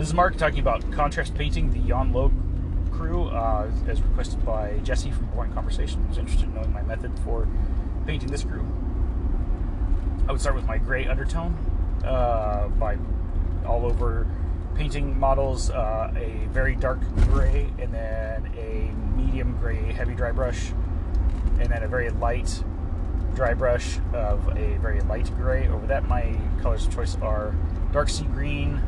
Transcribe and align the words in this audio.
This 0.00 0.08
is 0.08 0.14
Mark 0.14 0.38
talking 0.38 0.60
about 0.60 0.90
contrast 0.92 1.34
painting 1.34 1.70
the 1.72 1.78
Yan 1.80 2.10
Lo 2.14 2.32
crew, 2.90 3.24
uh, 3.24 3.70
as 3.86 4.00
requested 4.00 4.42
by 4.46 4.78
Jesse 4.82 5.10
from 5.10 5.26
Boring 5.26 5.52
Conversation, 5.52 6.02
who's 6.04 6.16
interested 6.16 6.48
in 6.48 6.54
knowing 6.54 6.72
my 6.72 6.80
method 6.80 7.12
for 7.18 7.46
painting 8.06 8.30
this 8.30 8.42
crew. 8.42 8.66
I 10.26 10.32
would 10.32 10.40
start 10.40 10.56
with 10.56 10.64
my 10.64 10.78
gray 10.78 11.06
undertone 11.06 11.54
uh, 12.02 12.68
by 12.78 12.96
all 13.66 13.84
over 13.84 14.26
painting 14.74 15.20
models, 15.20 15.68
uh, 15.68 16.10
a 16.16 16.48
very 16.50 16.76
dark 16.76 17.00
gray, 17.24 17.70
and 17.78 17.92
then 17.92 18.50
a 18.56 18.90
medium 19.18 19.58
gray 19.60 19.92
heavy 19.92 20.14
dry 20.14 20.32
brush, 20.32 20.72
and 21.58 21.68
then 21.68 21.82
a 21.82 21.88
very 21.88 22.08
light 22.08 22.64
dry 23.34 23.52
brush 23.52 23.98
of 24.14 24.48
a 24.56 24.78
very 24.78 25.02
light 25.02 25.30
gray. 25.36 25.68
Over 25.68 25.86
that, 25.88 26.08
my 26.08 26.34
colors 26.62 26.86
of 26.86 26.94
choice 26.94 27.18
are 27.20 27.54
dark 27.92 28.08
sea 28.08 28.24
green 28.24 28.80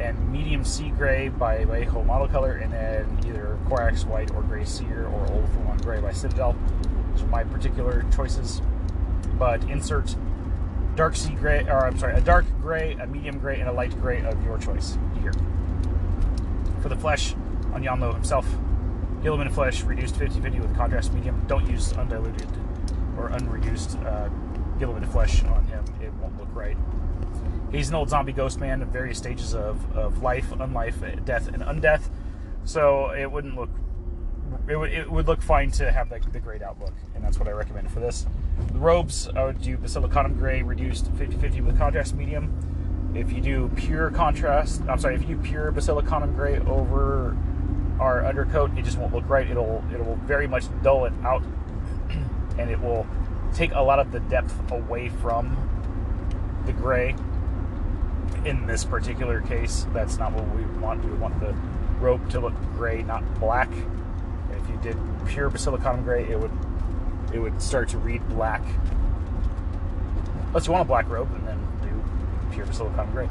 and 0.00 0.30
medium 0.30 0.64
sea 0.64 0.90
gray 0.90 1.28
by 1.28 1.64
Vallejo 1.64 2.02
Model 2.04 2.28
Color, 2.28 2.52
and 2.52 2.72
then 2.72 3.18
either 3.26 3.58
Corax 3.68 4.04
White 4.04 4.30
or 4.32 4.42
Gray 4.42 4.64
Seer 4.64 5.06
or 5.06 5.26
Ulthuan 5.26 5.82
Gray 5.82 6.00
by 6.00 6.12
Citadel. 6.12 6.56
Those 7.12 7.22
are 7.22 7.26
my 7.26 7.44
particular 7.44 8.04
choices. 8.14 8.60
But 9.38 9.62
insert 9.64 10.14
dark 10.94 11.16
sea 11.16 11.34
gray, 11.34 11.64
or 11.64 11.86
I'm 11.86 11.98
sorry, 11.98 12.14
a 12.14 12.20
dark 12.20 12.46
gray, 12.62 12.94
a 12.94 13.06
medium 13.06 13.38
gray, 13.38 13.60
and 13.60 13.68
a 13.68 13.72
light 13.72 13.98
gray 14.00 14.24
of 14.24 14.42
your 14.44 14.58
choice 14.58 14.98
here. 15.20 15.32
For 16.80 16.88
the 16.88 16.96
flesh 16.96 17.34
on 17.72 17.82
Yan 17.82 18.00
Lo 18.00 18.12
himself, 18.12 18.46
Guilliman 19.22 19.52
flesh 19.52 19.82
reduced 19.82 20.16
50 20.16 20.40
50 20.40 20.60
with 20.60 20.76
contrast 20.76 21.12
medium. 21.12 21.42
Don't 21.46 21.68
use 21.70 21.92
undiluted 21.92 22.48
or 23.18 23.30
unreduced 23.30 23.96
uh, 24.04 24.28
Guilliman 24.78 25.10
flesh 25.10 25.42
on 25.44 25.64
him, 25.66 25.84
it 26.00 26.12
won't 26.14 26.38
look 26.38 26.54
right. 26.54 26.76
He's 27.76 27.90
an 27.90 27.94
old 27.94 28.08
zombie 28.08 28.32
ghost 28.32 28.58
man 28.58 28.80
at 28.80 28.88
various 28.88 29.18
stages 29.18 29.54
of, 29.54 29.94
of 29.94 30.22
life, 30.22 30.48
unlife, 30.48 31.24
death, 31.26 31.48
and 31.48 31.62
undeath. 31.62 32.08
So 32.64 33.10
it 33.10 33.30
wouldn't 33.30 33.54
look, 33.54 33.68
it 34.66 34.76
would, 34.76 34.90
it 34.90 35.12
would 35.12 35.26
look 35.26 35.42
fine 35.42 35.70
to 35.72 35.92
have 35.92 36.08
the, 36.08 36.18
the 36.32 36.40
grayed 36.40 36.62
out 36.62 36.80
look, 36.80 36.94
and 37.14 37.22
that's 37.22 37.38
what 37.38 37.48
I 37.48 37.50
recommend 37.50 37.90
for 37.90 38.00
this. 38.00 38.26
The 38.72 38.78
robes, 38.78 39.28
I 39.28 39.44
would 39.44 39.60
do 39.60 39.76
Basilicanum 39.76 40.38
Gray 40.38 40.62
reduced 40.62 41.10
50 41.18 41.36
50 41.36 41.60
with 41.60 41.76
contrast 41.76 42.14
medium. 42.14 43.12
If 43.14 43.30
you 43.30 43.42
do 43.42 43.70
pure 43.76 44.10
contrast, 44.10 44.80
I'm 44.88 44.98
sorry, 44.98 45.14
if 45.16 45.28
you 45.28 45.36
do 45.36 45.42
pure 45.42 45.70
Basilicanum 45.70 46.34
Gray 46.34 46.58
over 46.60 47.36
our 48.00 48.24
undercoat, 48.24 48.76
it 48.78 48.86
just 48.86 48.96
won't 48.96 49.12
look 49.12 49.28
right. 49.28 49.50
It'll 49.50 49.84
it 49.92 50.02
will 50.02 50.16
very 50.24 50.46
much 50.46 50.64
dull 50.82 51.04
it 51.04 51.12
out, 51.22 51.42
and 52.58 52.70
it 52.70 52.80
will 52.80 53.06
take 53.52 53.72
a 53.74 53.82
lot 53.82 53.98
of 53.98 54.12
the 54.12 54.20
depth 54.20 54.72
away 54.72 55.10
from 55.10 55.54
the 56.64 56.72
gray 56.72 57.14
in 58.46 58.64
this 58.64 58.84
particular 58.84 59.40
case, 59.42 59.86
that's 59.92 60.18
not 60.18 60.32
what 60.32 60.48
we 60.56 60.64
want. 60.80 61.04
We 61.04 61.12
want 61.18 61.38
the 61.40 61.52
rope 61.98 62.26
to 62.30 62.40
look 62.40 62.54
gray, 62.76 63.02
not 63.02 63.22
black. 63.40 63.68
If 64.52 64.68
you 64.70 64.78
did 64.82 64.96
pure 65.26 65.50
Basilicanum 65.50 66.04
gray, 66.04 66.24
it 66.28 66.38
would 66.38 66.52
it 67.34 67.40
would 67.40 67.60
start 67.60 67.88
to 67.90 67.98
read 67.98 68.26
black. 68.28 68.62
Unless 70.46 70.66
you 70.66 70.72
want 70.72 70.82
a 70.82 70.86
black 70.86 71.10
robe, 71.10 71.28
and 71.34 71.46
then 71.46 71.58
do 71.82 72.54
pure 72.54 72.66
Basilicanum 72.66 73.10
gray. 73.10 73.28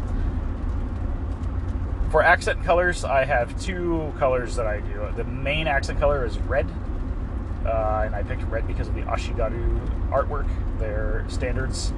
For 2.11 2.21
accent 2.21 2.63
colors, 2.63 3.05
I 3.05 3.23
have 3.23 3.59
two 3.59 4.13
colors 4.19 4.55
that 4.57 4.67
I 4.67 4.81
do. 4.81 5.07
The 5.15 5.23
main 5.23 5.67
accent 5.67 5.97
color 5.97 6.25
is 6.25 6.37
red, 6.39 6.69
uh, 7.65 8.03
and 8.05 8.13
I 8.13 8.21
picked 8.23 8.43
red 8.43 8.67
because 8.67 8.89
of 8.89 8.95
the 8.95 9.01
Ashigaru 9.03 10.09
artwork, 10.09 10.47
their 10.77 11.25
standards. 11.29 11.93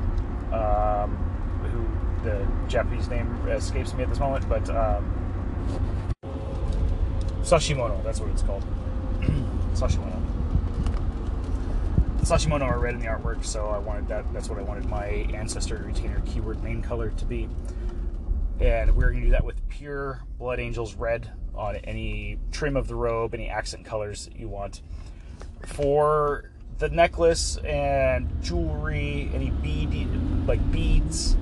Um, 0.51 1.17
the 2.23 2.47
Japanese 2.67 3.07
name 3.09 3.27
escapes 3.47 3.93
me 3.93 4.03
at 4.03 4.09
this 4.09 4.19
moment, 4.19 4.47
but 4.49 4.69
um, 4.69 6.07
Sashimono, 7.41 8.03
that's 8.03 8.19
what 8.19 8.29
it's 8.29 8.41
called. 8.41 8.63
Sashimono. 9.73 10.21
Sashimono 12.21 12.63
are 12.63 12.79
red 12.79 12.93
in 12.93 12.99
the 12.99 13.05
artwork, 13.05 13.45
so 13.45 13.67
I 13.67 13.77
wanted 13.77 14.09
that. 14.09 14.33
That's 14.33 14.49
what 14.49 14.59
I 14.59 14.63
wanted 14.63 14.85
my 14.89 15.05
ancestor 15.05 15.81
retainer 15.85 16.21
keyword 16.25 16.61
main 16.61 16.81
color 16.81 17.11
to 17.11 17.25
be. 17.25 17.47
And 18.59 18.97
we're 18.97 19.11
going 19.11 19.21
to 19.21 19.27
do 19.27 19.31
that 19.31 19.45
with 19.45 19.65
pure 19.69 20.23
Blood 20.37 20.59
Angels 20.59 20.95
red 20.95 21.31
on 21.55 21.77
any 21.77 22.37
trim 22.51 22.75
of 22.75 22.89
the 22.89 22.95
robe, 22.95 23.33
any 23.33 23.49
accent 23.49 23.85
colors 23.85 24.25
that 24.25 24.35
you 24.37 24.49
want. 24.49 24.81
For 25.65 26.51
the 26.79 26.89
necklace 26.89 27.57
and 27.57 28.41
jewelry, 28.41 29.31
any 29.33 29.51
bead 29.51 30.09
like 30.45 30.71
beads, 30.71 31.37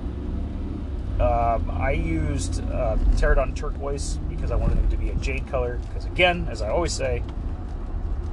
um, 1.20 1.70
I 1.70 1.92
used 1.92 2.62
uh, 2.64 2.96
Terradon 3.12 3.56
turquoise 3.56 4.18
because 4.28 4.50
I 4.50 4.56
wanted 4.56 4.76
them 4.76 4.90
to 4.90 4.96
be 4.98 5.08
a 5.08 5.14
jade 5.14 5.46
color. 5.46 5.78
Because 5.88 6.04
again, 6.04 6.46
as 6.50 6.60
I 6.60 6.68
always 6.68 6.92
say, 6.92 7.22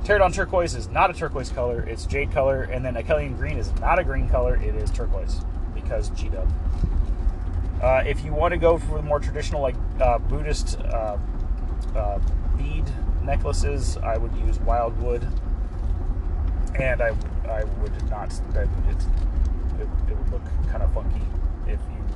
Terradon 0.04 0.34
turquoise 0.34 0.76
is 0.76 0.90
not 0.90 1.10
a 1.10 1.14
turquoise 1.14 1.50
color; 1.50 1.82
it's 1.84 2.06
jade 2.06 2.32
color. 2.34 2.64
And 2.64 2.84
then 2.84 2.96
Akhelian 2.96 3.38
green 3.38 3.58
is 3.58 3.72
not 3.80 4.00
a 4.00 4.04
green 4.04 4.28
color; 4.28 4.58
it 4.58 4.76
is 4.76 4.92
turquoise 4.92 5.42
because 5.74 6.10
G 6.10 6.28
Dub. 6.28 6.52
Uh, 7.82 8.04
if 8.06 8.24
you 8.26 8.34
want 8.34 8.52
to 8.52 8.58
go 8.58 8.78
for 8.78 8.98
the 8.98 9.02
more 9.02 9.20
traditional, 9.20 9.62
like 9.62 9.76
uh, 10.02 10.18
Buddhist 10.18 10.78
uh, 10.80 11.18
uh, 11.96 12.20
bead 12.58 12.84
necklaces, 13.24 13.96
I 13.98 14.18
would 14.18 14.36
use 14.46 14.58
wyldwood, 14.60 15.26
and 16.78 17.02
I 17.02 17.16
I 17.48 17.64
would 17.64 18.10
not. 18.10 18.34
It, 18.56 18.68
it, 19.80 19.88
it 20.10 20.18
would 20.18 20.32
look 20.32 20.44
kind 20.70 20.84
of 20.84 20.94
funky 20.94 21.22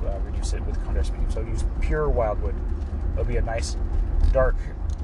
uh, 0.02 0.18
reduce 0.24 0.52
it 0.52 0.64
with 0.66 0.82
contrast 0.84 1.12
medium. 1.12 1.30
So 1.30 1.40
use 1.40 1.64
pure 1.80 2.08
wyldwood. 2.08 2.54
It'll 3.12 3.24
be 3.24 3.36
a 3.36 3.42
nice 3.42 3.76
dark 4.32 4.56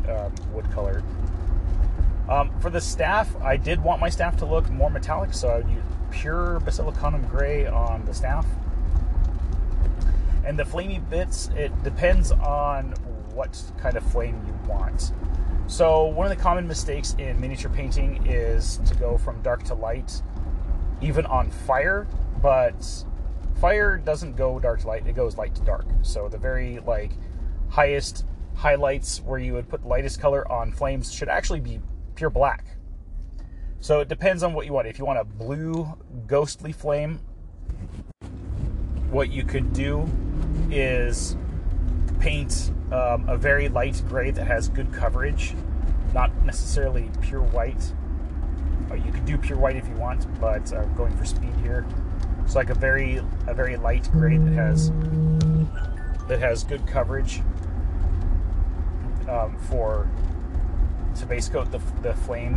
um, 0.09 0.33
wood 0.53 0.71
color. 0.71 1.03
Um, 2.29 2.51
for 2.61 2.71
the 2.71 2.81
staff, 2.81 3.35
I 3.43 3.57
did 3.57 3.83
want 3.83 4.01
my 4.01 4.09
staff 4.09 4.37
to 4.39 4.47
look 4.47 4.71
more 4.71 4.89
metallic, 4.91 5.35
so 5.35 5.49
I 5.49 5.57
would 5.59 5.69
use 5.69 5.83
pure 6.11 6.61
Basilicanum 6.61 7.29
gray 7.29 7.67
on 7.67 8.05
the 8.07 8.15
staff. 8.15 8.47
And 10.45 10.59
the 10.59 10.65
flamey 10.65 11.07
bits, 11.11 11.51
it 11.57 11.83
depends 11.83 12.33
on 12.33 12.93
what 13.35 13.61
kind 13.79 13.97
of 13.97 14.05
flame 14.11 14.43
you 14.47 14.71
want. 14.71 15.13
So 15.67 16.05
one 16.05 16.31
of 16.31 16.37
the 16.37 16.43
common 16.43 16.69
mistakes 16.69 17.17
in 17.19 17.41
miniature 17.41 17.71
painting 17.71 18.27
is 18.27 18.79
to 18.87 18.95
go 18.95 19.17
from 19.17 19.41
dark 19.43 19.63
to 19.65 19.75
light, 19.75 20.23
even 21.01 21.27
on 21.27 21.51
fire, 21.51 22.07
but 22.43 23.05
fire 23.65 23.97
doesn't 23.97 24.37
go 24.37 24.59
dark 24.59 24.81
to 24.81 24.87
light; 24.87 25.07
it 25.07 25.17
goes 25.17 25.39
light 25.39 25.55
to 25.55 25.63
dark. 25.63 25.87
So 26.03 26.29
the 26.29 26.37
very 26.37 26.81
like 26.81 27.13
highest 27.71 28.27
highlights 28.55 29.23
where 29.23 29.39
you 29.39 29.55
would 29.55 29.71
put 29.71 29.87
lightest 29.87 30.21
color 30.21 30.47
on 30.53 30.71
flames 30.71 31.11
should 31.11 31.31
actually 31.31 31.61
be 31.61 31.81
pure 32.15 32.29
black. 32.29 32.77
So 33.81 34.01
it 34.01 34.09
depends 34.09 34.43
on 34.43 34.53
what 34.53 34.67
you 34.67 34.75
want. 34.75 34.87
If 34.87 34.99
you 34.99 35.07
want 35.07 35.19
a 35.19 35.25
blue 35.25 35.89
ghostly 36.27 36.73
flame, 36.73 37.21
what 39.11 39.31
you 39.31 39.45
could 39.45 39.73
do 39.73 40.07
is 40.71 41.35
paint 42.21 42.71
um, 42.93 43.27
a 43.31 43.37
very 43.39 43.71
light 43.71 44.03
gray 44.09 44.31
that 44.31 44.47
has 44.47 44.69
good 44.69 44.93
coverage, 44.93 45.55
not 46.13 46.31
necessarily 46.45 47.11
pure 47.23 47.41
white. 47.41 47.95
Uh, 48.91 48.95
you 48.97 49.11
could 49.11 49.25
do 49.25 49.39
pure 49.39 49.57
white 49.57 49.77
if 49.77 49.89
you 49.89 49.95
want, 49.95 50.27
but 50.39 50.71
uh, 50.75 50.85
going 50.97 51.17
for 51.17 51.25
speed 51.25 51.55
here. 51.63 51.87
It's 52.45 52.55
like 52.55 52.71
a 52.71 52.75
very 52.75 53.23
a 53.47 53.55
very 53.55 53.77
light 53.77 54.11
gray 54.13 54.37
that 54.37 54.53
has 54.53 54.91
that 56.29 56.41
has 56.41 56.65
good 56.65 56.87
coverage 56.87 57.41
um, 59.29 59.57
for 59.69 60.09
to 61.17 61.27
base 61.27 61.49
coat 61.49 61.71
the, 61.71 61.81
the 62.03 62.15
flame. 62.15 62.57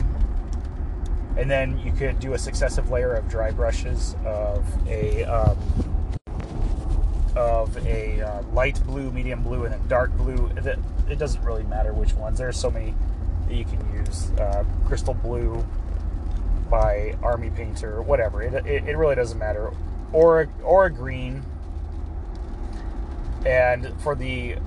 And 1.38 1.50
then 1.50 1.78
you 1.80 1.92
could 1.92 2.20
do 2.20 2.34
a 2.34 2.38
successive 2.38 2.90
layer 2.90 3.14
of 3.14 3.30
dry 3.30 3.52
brushes 3.52 4.16
of 4.26 4.66
a 4.88 5.24
um, 5.26 5.58
of 7.36 7.86
a 7.86 8.22
uh, 8.22 8.42
light 8.54 8.82
blue, 8.86 9.12
medium 9.12 9.44
blue, 9.44 9.66
and 9.66 9.74
then 9.74 9.88
dark 9.88 10.12
blue. 10.18 10.50
It, 10.58 10.80
it, 11.08 11.20
doesn't 11.20 11.44
really 11.44 11.64
matter 11.64 11.94
which 11.94 12.14
ones. 12.14 12.40
There 12.40 12.48
are 12.48 12.54
so 12.54 12.72
many 12.72 12.96
that 13.48 13.54
you 13.54 13.64
can 13.64 13.80
use. 13.94 14.32
Uh, 14.32 14.66
crystal 14.86 15.14
blue, 15.14 15.64
by 16.70 17.16
Army 17.22 17.50
Painter, 17.50 17.96
or 17.96 18.02
whatever. 18.02 18.42
It, 18.42 18.54
it, 18.66 18.88
it 18.88 18.98
really 18.98 19.16
doesn't 19.16 19.38
matter. 19.38 19.72
Or, 20.14 20.48
or 20.64 20.86
a 20.86 20.90
green. 20.90 21.44
And 23.46 24.00
for 24.02 24.16
the 24.16 24.58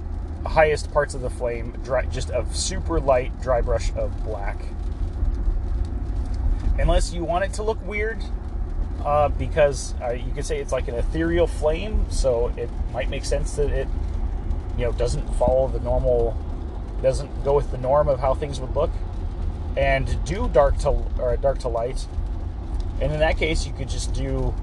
highest 0.46 0.92
parts 0.92 1.14
of 1.14 1.20
the 1.20 1.30
flame, 1.30 1.72
dry, 1.84 2.06
just 2.06 2.30
a 2.30 2.46
super 2.52 3.00
light 3.00 3.40
dry 3.40 3.60
brush 3.60 3.92
of 3.94 4.24
black. 4.24 4.64
Unless 6.78 7.12
you 7.12 7.24
want 7.24 7.44
it 7.44 7.52
to 7.54 7.62
look 7.62 7.84
weird, 7.86 8.22
uh, 9.04 9.28
because 9.28 9.94
uh, 10.02 10.10
you 10.10 10.32
could 10.32 10.44
say 10.44 10.58
it's 10.60 10.72
like 10.72 10.88
an 10.88 10.94
ethereal 10.94 11.46
flame, 11.46 12.06
so 12.10 12.48
it 12.56 12.70
might 12.92 13.10
make 13.10 13.24
sense 13.24 13.56
that 13.56 13.70
it, 13.70 13.88
you 14.78 14.84
know, 14.84 14.92
doesn't 14.92 15.26
follow 15.34 15.68
the 15.68 15.80
normal, 15.80 16.36
doesn't 17.02 17.44
go 17.44 17.54
with 17.54 17.70
the 17.70 17.78
norm 17.78 18.08
of 18.08 18.18
how 18.20 18.34
things 18.34 18.60
would 18.60 18.74
look 18.74 18.90
and 19.76 20.22
do 20.24 20.48
dark 20.48 20.78
to 20.78 20.90
or 21.18 21.36
dark 21.36 21.58
to 21.60 21.68
light. 21.68 22.06
And 23.00 23.12
in 23.12 23.20
that 23.20 23.38
case, 23.38 23.66
you 23.66 23.72
could 23.72 23.88
just 23.88 24.12
do 24.12 24.54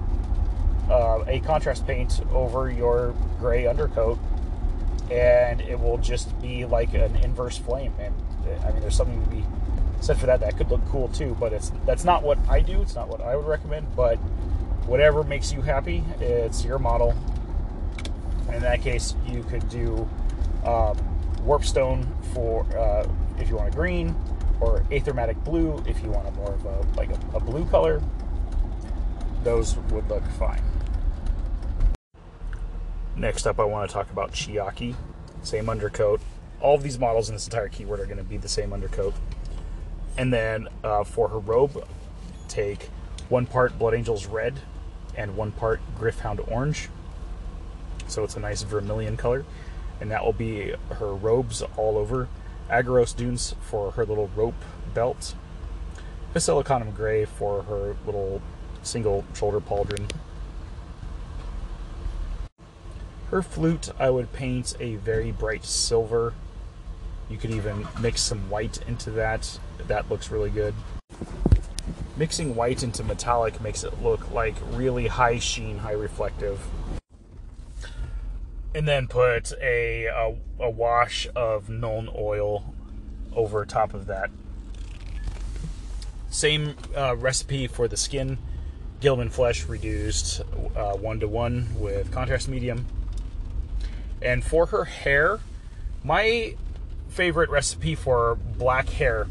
uh, 0.90 1.24
a 1.28 1.40
contrast 1.42 1.88
paint 1.88 2.22
over 2.32 2.70
your 2.70 3.14
gray 3.40 3.68
undercoat 3.68 4.20
and 5.12 5.62
it 5.62 5.80
will 5.80 5.98
just 5.98 6.40
be 6.42 6.66
like 6.66 6.94
an 6.94 7.16
inverse 7.18 7.58
flame. 7.58 7.94
And 8.00 8.14
I 8.64 8.72
mean, 8.72 8.82
there's 8.82 8.96
something 8.96 9.22
to 9.24 9.30
be 9.30 9.44
said 10.02 10.18
for 10.18 10.26
that. 10.26 10.42
That 10.42 10.58
could 10.58 10.70
look 10.70 10.86
cool 10.88 11.08
too, 11.10 11.36
but 11.40 11.54
it's 11.54 11.72
that's 11.86 12.04
not 12.04 12.24
what 12.24 12.38
I 12.50 12.62
do. 12.62 12.82
It's 12.82 12.96
not 12.96 13.08
what 13.08 13.22
I 13.22 13.36
would 13.36 13.48
recommend. 13.48 13.96
But 13.96 14.16
whatever 14.86 15.24
makes 15.24 15.52
you 15.52 15.62
happy, 15.62 16.04
it's 16.20 16.66
your 16.66 16.80
model. 16.80 17.16
In 18.54 18.62
that 18.62 18.82
case, 18.82 19.16
you 19.28 19.44
could 19.44 19.68
do 19.70 20.08
um, 20.64 20.98
warpstone 21.42 22.06
for 22.34 22.66
uh, 22.78 23.08
if 23.40 23.50
you 23.50 23.58
want 23.58 23.70
a 23.70 23.76
green, 23.76 24.16
or 24.60 24.82
aethermatic 24.92 25.44
blue 25.44 25.84
if 25.86 26.02
you 26.02 26.10
want 26.10 26.28
a 26.28 26.32
more 26.32 26.52
of 26.54 26.66
a 26.66 26.82
like 26.96 27.10
a, 27.10 27.20
a 27.36 27.40
blue 27.40 27.66
color. 27.66 28.02
Those 29.44 29.78
would 29.92 30.10
look 30.10 30.26
fine. 30.32 30.62
Next 33.16 33.48
up, 33.48 33.60
I 33.60 33.64
want 33.64 33.90
to 33.90 33.94
talk 33.94 34.12
about 34.12 34.32
Chiaki. 34.32 34.96
Same 35.42 35.70
undercoat. 35.70 36.22
All 36.62 36.76
of 36.76 36.84
these 36.84 37.00
models 37.00 37.30
in 37.30 37.36
this 37.36 37.46
entire 37.46 37.68
keyword 37.68 38.00
are 38.00 38.06
going 38.06 38.18
to 38.18 38.24
be 38.24 38.38
the 38.38 38.48
same 38.48 38.74
undercoat. 38.74 39.14
And 40.18 40.34
then 40.34 40.68
uh, 40.84 41.04
for 41.04 41.30
her 41.30 41.40
robe, 41.40 41.88
take 42.48 42.90
one 43.30 43.46
part 43.46 43.78
Blood 43.80 43.94
Angels 43.94 44.26
red 44.26 44.60
and 45.16 45.36
one 45.36 45.52
part 45.52 45.80
Gryph-hound 46.00 46.42
orange. 46.48 46.90
So 48.08 48.24
it's 48.24 48.36
a 48.36 48.40
nice 48.40 48.62
vermilion 48.62 49.18
color. 49.18 49.46
And 50.00 50.12
that 50.12 50.24
will 50.24 50.34
be 50.34 50.74
her 50.96 51.14
robes 51.14 51.64
all 51.76 51.98
over. 51.98 52.28
Aggaros 52.70 53.16
Dunes 53.16 53.56
for 53.62 53.92
her 53.92 54.06
little 54.06 54.30
rope 54.36 54.62
belt. 54.94 55.36
Basilicanum 56.34 56.92
Gray 56.92 57.26
for 57.26 57.64
her 57.64 57.96
little 58.06 58.42
single 58.84 59.26
shoulder 59.34 59.60
pauldron. 59.60 60.10
Her 63.32 63.42
flute, 63.42 63.90
I 64.00 64.10
would 64.10 64.32
paint 64.32 64.76
a 64.80 64.96
very 64.96 65.32
bright 65.32 65.66
silver. 65.66 66.34
You 67.30 67.38
could 67.38 67.52
even 67.52 67.88
mix 68.00 68.22
some 68.22 68.50
white 68.50 68.80
into 68.88 69.12
that. 69.12 69.60
That 69.88 70.10
looks 70.10 70.32
really 70.32 70.50
good. 70.50 70.74
Mixing 72.16 72.56
white 72.56 72.84
into 72.84 73.04
metallic 73.04 73.62
makes 73.62 73.84
it 73.84 74.02
look 74.02 74.32
like 74.32 74.56
really 74.72 75.08
high 75.08 75.40
sheen, 75.40 75.80
high 75.80 75.92
reflective. 75.92 76.60
And 78.78 78.88
then 78.88 79.08
put 79.08 79.54
a, 79.60 80.06
a, 80.06 80.36
a 80.60 80.70
wash 80.70 81.28
of 81.36 81.66
Nuln 81.66 82.16
Oil 82.16 82.76
over 83.34 83.66
top 83.66 83.96
of 83.96 84.06
that. 84.06 84.30
Same 86.30 86.76
uh, 86.96 87.16
recipe 87.16 87.66
for 87.66 87.88
the 87.88 87.98
skin. 87.98 88.38
Guilliman 89.02 89.32
flesh 89.32 89.66
reduced 89.66 90.42
uh, 90.76 90.94
one 90.94 91.20
to 91.22 91.28
one 91.28 91.68
with 91.80 92.12
contrast 92.12 92.48
medium. 92.50 92.86
And 94.22 94.44
for 94.44 94.68
her 94.68 94.86
hair, 94.86 95.40
my 96.04 96.54
favorite 97.10 97.50
recipe 97.50 97.96
for 97.96 98.38
black 98.60 98.90
hair 98.90 99.26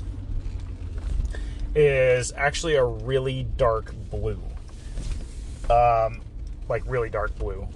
is 1.73 2.33
actually 2.37 2.75
a 2.75 2.85
really 2.85 3.45
dark 3.57 3.95
blue. 4.11 4.43
Um, 5.71 6.21
like 6.69 6.83
really 6.85 7.11
dark 7.11 7.39
blue. 7.39 7.69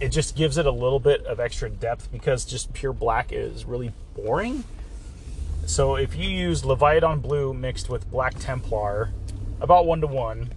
It 0.00 0.08
just 0.08 0.34
gives 0.34 0.56
it 0.56 0.66
a 0.66 0.70
little 0.70 0.98
bit 0.98 1.24
of 1.26 1.38
extra 1.38 1.68
depth 1.68 2.10
because 2.10 2.44
just 2.44 2.72
pure 2.72 2.92
black 2.92 3.32
is 3.32 3.64
really 3.66 3.92
boring. 4.16 4.64
So 5.66 5.94
if 5.94 6.16
you 6.16 6.28
use 6.28 6.62
Leviadon 6.62 7.22
blue 7.22 7.52
mixed 7.52 7.88
with 7.90 8.10
black 8.10 8.38
Templar, 8.38 9.12
about 9.60 9.86
one 9.86 10.00
to 10.00 10.06
one, 10.06 10.50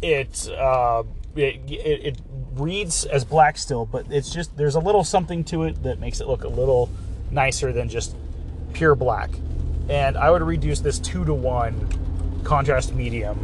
it, 0.00 0.48
uh, 0.48 1.04
it, 1.36 1.60
it, 1.70 2.06
it 2.06 2.20
reads 2.54 3.04
as 3.04 3.24
black 3.24 3.58
still, 3.58 3.84
but 3.84 4.10
it's 4.10 4.30
just 4.30 4.56
there's 4.56 4.74
a 4.74 4.80
little 4.80 5.04
something 5.04 5.44
to 5.44 5.64
it 5.64 5.82
that 5.82 6.00
makes 6.00 6.20
it 6.20 6.26
look 6.26 6.44
a 6.44 6.48
little 6.48 6.88
nicer 7.30 7.72
than 7.72 7.88
just 7.88 8.16
pure 8.72 8.94
black. 8.94 9.30
And 9.88 10.16
I 10.16 10.30
would 10.30 10.42
reduce 10.42 10.80
this 10.80 10.98
two 10.98 11.24
to 11.24 11.34
one 11.34 12.42
contrast 12.42 12.94
medium 12.94 13.38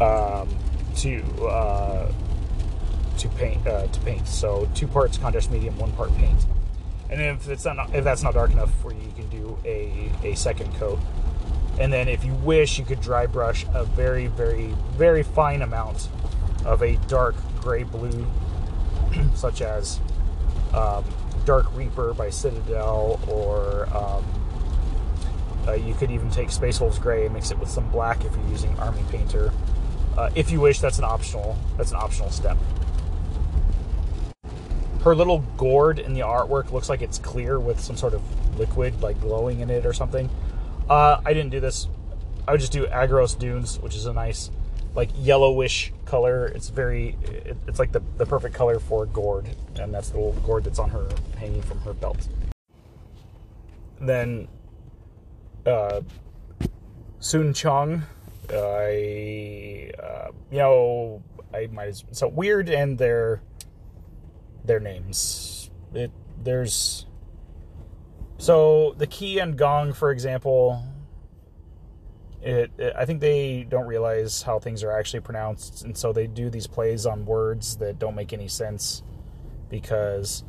um, 0.00 0.48
to 0.96 1.22
uh, 1.44 2.12
to 3.28 3.36
paint 3.36 3.66
uh, 3.66 3.86
to 3.86 4.00
paint. 4.00 4.26
So 4.26 4.68
two 4.74 4.86
parts 4.86 5.18
contrast 5.18 5.50
medium, 5.50 5.78
one 5.78 5.92
part 5.92 6.14
paint. 6.16 6.46
And 7.10 7.20
if 7.20 7.48
it's 7.48 7.64
not 7.64 7.94
if 7.94 8.04
that's 8.04 8.22
not 8.22 8.34
dark 8.34 8.50
enough 8.50 8.72
for 8.80 8.92
you, 8.92 9.00
you 9.00 9.12
can 9.14 9.28
do 9.28 9.58
a 9.64 10.10
a 10.24 10.34
second 10.34 10.74
coat. 10.74 10.98
And 11.78 11.92
then 11.92 12.08
if 12.08 12.24
you 12.24 12.32
wish, 12.34 12.78
you 12.78 12.84
could 12.84 13.00
dry 13.00 13.26
brush 13.26 13.66
a 13.74 13.84
very 13.84 14.26
very 14.26 14.74
very 14.96 15.22
fine 15.22 15.62
amount 15.62 16.08
of 16.64 16.82
a 16.82 16.96
dark 17.08 17.36
gray 17.60 17.84
blue, 17.84 18.26
such 19.34 19.60
as 19.60 20.00
um, 20.74 21.04
Dark 21.44 21.66
Reaper 21.76 22.12
by 22.12 22.30
Citadel, 22.30 23.20
or 23.28 23.88
um, 23.96 24.24
uh, 25.68 25.72
you 25.72 25.94
could 25.94 26.10
even 26.10 26.30
take 26.30 26.50
Space 26.50 26.80
Wolves 26.80 26.98
Gray 26.98 27.24
and 27.24 27.34
mix 27.34 27.50
it 27.50 27.58
with 27.58 27.68
some 27.68 27.88
black 27.90 28.24
if 28.24 28.34
you're 28.36 28.48
using 28.48 28.76
Army 28.78 29.04
Painter. 29.10 29.52
Uh, 30.16 30.30
if 30.34 30.50
you 30.50 30.60
wish, 30.60 30.80
that's 30.80 30.98
an 30.98 31.04
optional. 31.04 31.56
That's 31.76 31.90
an 31.90 31.98
optional 31.98 32.30
step. 32.30 32.56
Her 35.06 35.14
little 35.14 35.38
gourd 35.56 36.00
in 36.00 36.14
the 36.14 36.22
artwork 36.22 36.72
looks 36.72 36.88
like 36.88 37.00
it's 37.00 37.20
clear 37.20 37.60
with 37.60 37.78
some 37.78 37.96
sort 37.96 38.12
of 38.12 38.58
liquid, 38.58 39.00
like 39.00 39.20
glowing 39.20 39.60
in 39.60 39.70
it 39.70 39.86
or 39.86 39.92
something. 39.92 40.28
Uh, 40.90 41.20
I 41.24 41.32
didn't 41.32 41.50
do 41.50 41.60
this. 41.60 41.86
I 42.48 42.50
would 42.50 42.60
just 42.60 42.72
do 42.72 42.86
Aggaros 42.86 43.38
Dunes, 43.38 43.78
which 43.78 43.94
is 43.94 44.06
a 44.06 44.12
nice 44.12 44.50
like 44.96 45.10
yellowish 45.16 45.92
color. 46.06 46.46
It's 46.46 46.70
very, 46.70 47.16
it, 47.22 47.56
it's 47.68 47.78
like 47.78 47.92
the, 47.92 48.02
the 48.16 48.26
perfect 48.26 48.56
color 48.56 48.80
for 48.80 49.04
a 49.04 49.06
gourd, 49.06 49.48
and 49.76 49.94
that's 49.94 50.08
the 50.08 50.16
little 50.16 50.32
gourd 50.42 50.64
that's 50.64 50.80
on 50.80 50.90
her 50.90 51.06
hanging 51.38 51.62
from 51.62 51.78
her 51.82 51.92
belt. 51.92 52.26
Then, 54.00 54.48
uh, 55.64 56.00
Sun 57.20 57.54
Chong, 57.54 58.02
I, 58.50 59.92
uh, 60.02 60.32
you 60.50 60.58
know, 60.58 61.22
I 61.54 61.68
might 61.68 61.90
as 61.90 62.04
so 62.10 62.26
weird 62.26 62.68
and 62.68 62.98
their 62.98 63.40
their 64.66 64.80
names. 64.80 65.70
It 65.94 66.10
there's 66.42 67.06
so 68.38 68.94
the 68.98 69.06
key 69.06 69.38
and 69.38 69.56
gong, 69.56 69.92
for 69.92 70.10
example, 70.10 70.82
it, 72.42 72.70
it, 72.78 72.94
I 72.96 73.04
think 73.04 73.20
they 73.20 73.66
don't 73.68 73.86
realize 73.86 74.42
how 74.42 74.58
things 74.58 74.82
are 74.82 74.92
actually 74.92 75.20
pronounced, 75.20 75.84
and 75.84 75.96
so 75.96 76.12
they 76.12 76.26
do 76.26 76.50
these 76.50 76.66
plays 76.66 77.06
on 77.06 77.24
words 77.24 77.76
that 77.78 77.98
don't 77.98 78.14
make 78.14 78.32
any 78.32 78.48
sense 78.48 79.02
because 79.70 80.44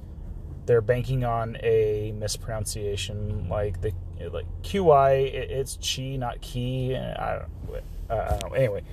they're 0.65 0.81
banking 0.81 1.23
on 1.23 1.57
a 1.63 2.13
mispronunciation, 2.17 3.47
like 3.49 3.81
the 3.81 3.93
like 4.31 4.45
QI. 4.63 5.33
It, 5.33 5.51
it's 5.51 5.77
chi, 5.77 6.17
not 6.17 6.41
key. 6.41 6.95
I 6.95 7.39
don't, 7.39 7.83
uh. 8.09 8.49
Anyway, 8.55 8.83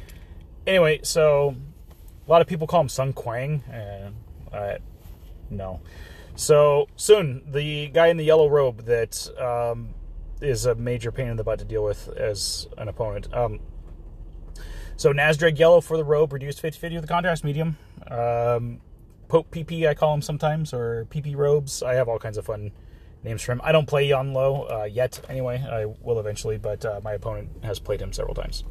anyway, 0.67 1.01
so 1.03 1.57
a 2.27 2.31
lot 2.31 2.41
of 2.41 2.47
people 2.47 2.67
call 2.67 2.81
him 2.81 2.89
Sun 2.89 3.13
Quang, 3.15 3.63
and 3.71 4.15
uh, 4.53 4.79
no. 5.51 5.81
So 6.37 6.89
soon, 6.97 7.43
the 7.47 7.89
guy 7.89 8.09
in 8.09 8.17
the 8.17 8.25
yellow 8.25 8.49
robe 8.49 8.85
that 8.87 9.29
um, 9.39 9.95
is 10.41 10.67
a 10.67 10.75
major 10.75 11.13
pain 11.13 11.29
in 11.29 11.37
the 11.37 11.45
butt 11.45 11.61
to 11.61 11.65
deal 11.65 11.85
with 11.85 12.09
as 12.09 12.67
an 12.77 12.89
opponent. 12.89 13.33
Um, 13.33 13.61
so 14.97 15.13
Nazdreg 15.13 15.59
Yellow 15.59 15.81
for 15.81 15.97
the 15.97 16.05
robe, 16.05 16.33
reduced 16.33 16.63
50-50 16.63 16.93
with 16.93 17.03
the 17.03 17.09
contrast 17.09 17.45
medium. 17.45 17.77
Um, 18.09 18.81
Pope 19.29 19.51
PP, 19.51 19.89
I 19.89 19.95
call 19.95 20.15
him 20.15 20.23
sometimes, 20.23 20.73
or 20.73 21.07
PP 21.11 21.35
robes. 21.35 21.83
I 21.83 21.95
have 21.95 22.09
all 22.09 22.19
kinds 22.19 22.37
of 22.37 22.45
fun 22.45 22.73
names 23.25 23.43
for 23.43 23.53
him. 23.53 23.61
I 23.65 23.73
don't 23.73 23.87
play 23.87 24.07
Yan 24.07 24.33
Lo 24.33 24.67
uh, 24.71 24.85
yet, 24.85 25.21
anyway. 25.29 25.65
I 25.69 25.87
will 25.87 26.21
eventually, 26.21 26.59
but 26.59 26.85
uh, 26.85 27.01
my 27.03 27.15
opponent 27.15 27.49
has 27.65 27.81
played 27.81 28.01
him 28.01 28.13
several 28.13 28.35
times. 28.35 28.65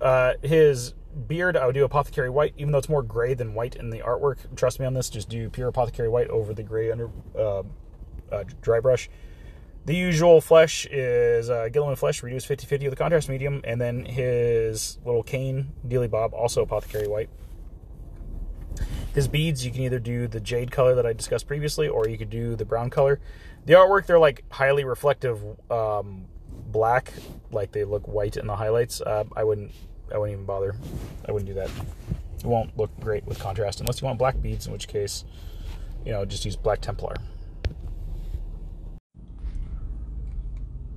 Uh, 0.00 0.34
his 0.42 0.94
beard, 1.16 1.56
I 1.56 1.66
would 1.66 1.74
do 1.74 1.84
Apothecary 1.84 2.30
White, 2.30 2.54
even 2.56 2.72
though 2.72 2.78
it's 2.78 2.88
more 2.88 3.02
gray 3.02 3.34
than 3.34 3.54
white 3.54 3.76
in 3.76 3.90
the 3.90 4.00
artwork. 4.00 4.38
Trust 4.56 4.80
me 4.80 4.86
on 4.86 4.94
this. 4.94 5.10
Just 5.10 5.28
do 5.28 5.48
pure 5.50 5.68
Apothecary 5.68 6.08
White 6.08 6.28
over 6.28 6.54
the 6.54 6.62
gray 6.62 6.90
under 6.90 7.10
uh, 7.38 7.62
uh, 8.30 8.44
dry 8.60 8.80
brush. 8.80 9.08
The 9.86 9.94
usual 9.94 10.40
flesh 10.40 10.84
is 10.86 11.48
uh, 11.48 11.68
Guilliman 11.70 11.96
flesh, 11.96 12.22
reduced 12.22 12.48
50 12.48 12.66
50 12.66 12.86
with 12.86 12.98
the 12.98 13.02
contrast 13.02 13.28
medium, 13.28 13.60
and 13.62 13.80
then 13.80 14.04
his 14.04 14.98
little 15.04 15.22
cane, 15.22 15.72
Dealy 15.86 16.10
Bob, 16.10 16.34
also 16.34 16.62
apothecary 16.62 17.06
white. 17.06 17.30
His 19.14 19.28
beads, 19.28 19.64
you 19.64 19.70
can 19.70 19.82
either 19.82 20.00
do 20.00 20.26
the 20.26 20.40
jade 20.40 20.70
color 20.72 20.96
that 20.96 21.06
I 21.06 21.12
discussed 21.12 21.46
previously, 21.46 21.88
or 21.88 22.08
you 22.08 22.18
could 22.18 22.30
do 22.30 22.56
the 22.56 22.64
brown 22.64 22.90
color. 22.90 23.20
The 23.64 23.74
artwork, 23.74 24.06
they're 24.06 24.18
like 24.18 24.44
highly 24.50 24.84
reflective 24.84 25.40
um, 25.70 26.26
black, 26.66 27.12
like 27.50 27.72
they 27.72 27.84
look 27.84 28.08
white 28.08 28.36
in 28.36 28.46
the 28.46 28.56
highlights. 28.56 29.00
Uh, 29.00 29.24
I 29.36 29.44
wouldn't, 29.44 29.72
I 30.12 30.18
wouldn't 30.18 30.34
even 30.34 30.46
bother. 30.46 30.74
I 31.26 31.32
wouldn't 31.32 31.48
do 31.48 31.54
that. 31.54 31.70
It 32.38 32.44
won't 32.44 32.76
look 32.78 32.90
great 33.00 33.26
with 33.26 33.38
contrast 33.38 33.80
unless 33.80 34.00
you 34.00 34.06
want 34.06 34.18
black 34.18 34.40
beads, 34.40 34.66
in 34.66 34.72
which 34.72 34.88
case, 34.88 35.24
you 36.04 36.12
know, 36.12 36.24
just 36.24 36.44
use 36.44 36.56
black 36.56 36.80
Templar. 36.80 37.16